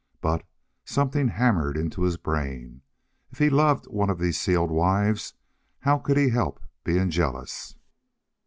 But, 0.19 0.43
something 0.83 1.27
hammered 1.27 1.77
into 1.77 2.01
his 2.01 2.17
brain, 2.17 2.81
if 3.31 3.37
he 3.37 3.51
loved 3.51 3.85
one 3.85 4.09
of 4.09 4.17
these 4.17 4.41
sealed 4.41 4.71
wives, 4.71 5.35
how 5.81 5.99
could 5.99 6.17
he 6.17 6.29
help 6.29 6.59
being 6.83 7.11
jealous? 7.11 7.75